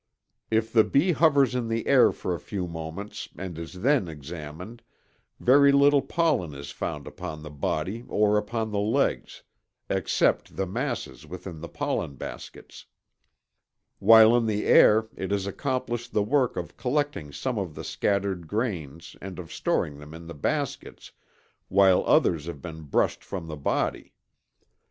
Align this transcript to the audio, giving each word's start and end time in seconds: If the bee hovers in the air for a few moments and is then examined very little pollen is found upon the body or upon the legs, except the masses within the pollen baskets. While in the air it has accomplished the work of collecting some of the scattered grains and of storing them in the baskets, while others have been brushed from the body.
If 0.49 0.73
the 0.73 0.83
bee 0.83 1.11
hovers 1.11 1.53
in 1.53 1.67
the 1.67 1.85
air 1.85 2.11
for 2.11 2.33
a 2.33 2.39
few 2.39 2.65
moments 2.65 3.29
and 3.37 3.55
is 3.59 3.81
then 3.81 4.07
examined 4.07 4.81
very 5.39 5.71
little 5.71 6.01
pollen 6.01 6.55
is 6.55 6.71
found 6.71 7.05
upon 7.05 7.43
the 7.43 7.51
body 7.51 8.05
or 8.07 8.35
upon 8.35 8.71
the 8.71 8.79
legs, 8.79 9.43
except 9.91 10.55
the 10.55 10.65
masses 10.65 11.27
within 11.27 11.59
the 11.61 11.69
pollen 11.69 12.15
baskets. 12.15 12.87
While 13.99 14.35
in 14.35 14.47
the 14.47 14.65
air 14.65 15.07
it 15.15 15.29
has 15.29 15.45
accomplished 15.45 16.13
the 16.13 16.23
work 16.23 16.57
of 16.57 16.77
collecting 16.77 17.31
some 17.31 17.59
of 17.59 17.75
the 17.75 17.83
scattered 17.83 18.47
grains 18.47 19.15
and 19.21 19.37
of 19.37 19.53
storing 19.53 19.99
them 19.99 20.15
in 20.15 20.25
the 20.25 20.33
baskets, 20.33 21.11
while 21.67 22.03
others 22.07 22.45
have 22.47 22.59
been 22.59 22.81
brushed 22.81 23.23
from 23.23 23.45
the 23.45 23.55
body. 23.55 24.13